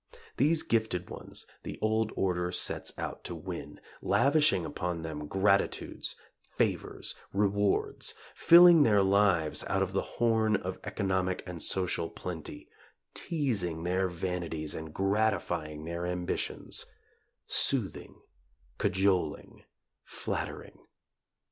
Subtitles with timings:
[0.37, 7.13] These gifted ones the old order sets out to win lavishing upon them gratitudes, favors,
[7.31, 12.67] rewards; filling their lives out of the horn of economic and social plenty;
[13.13, 16.87] teasing their vanities and gratifying their ambitions;
[17.45, 18.15] soothing,
[18.79, 19.65] cajoling,
[20.03, 20.79] flattering.